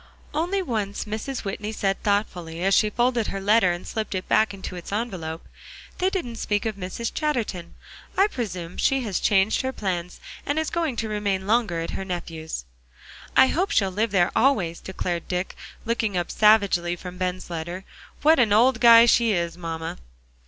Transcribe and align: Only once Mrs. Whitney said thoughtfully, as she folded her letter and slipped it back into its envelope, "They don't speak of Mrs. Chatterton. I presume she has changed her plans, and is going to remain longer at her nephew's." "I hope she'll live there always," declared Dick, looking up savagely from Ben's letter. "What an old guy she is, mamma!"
Only 0.33 0.63
once 0.63 1.05
Mrs. 1.05 1.43
Whitney 1.43 1.71
said 1.71 2.01
thoughtfully, 2.01 2.63
as 2.63 2.73
she 2.73 2.89
folded 2.89 3.27
her 3.27 3.39
letter 3.39 3.71
and 3.71 3.85
slipped 3.85 4.15
it 4.15 4.27
back 4.27 4.51
into 4.51 4.75
its 4.75 4.91
envelope, 4.91 5.47
"They 5.99 6.09
don't 6.09 6.35
speak 6.37 6.65
of 6.65 6.75
Mrs. 6.75 7.13
Chatterton. 7.13 7.75
I 8.17 8.25
presume 8.25 8.77
she 8.77 9.01
has 9.01 9.19
changed 9.19 9.61
her 9.61 9.71
plans, 9.71 10.19
and 10.43 10.57
is 10.57 10.71
going 10.71 10.95
to 10.95 11.07
remain 11.07 11.45
longer 11.45 11.81
at 11.81 11.91
her 11.91 12.03
nephew's." 12.03 12.65
"I 13.37 13.49
hope 13.49 13.69
she'll 13.69 13.91
live 13.91 14.09
there 14.09 14.31
always," 14.35 14.79
declared 14.79 15.27
Dick, 15.27 15.55
looking 15.85 16.17
up 16.17 16.31
savagely 16.31 16.95
from 16.95 17.19
Ben's 17.19 17.51
letter. 17.51 17.83
"What 18.23 18.39
an 18.39 18.51
old 18.51 18.79
guy 18.81 19.05
she 19.05 19.33
is, 19.33 19.55
mamma!" 19.55 19.99